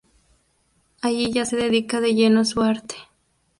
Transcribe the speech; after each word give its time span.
Allí 1.03 1.31
ya 1.31 1.45
se 1.45 1.57
dedica 1.57 2.01
de 2.01 2.15
lleno 2.15 2.39
a 2.39 2.45
su 2.45 2.63
arte. 2.63 2.95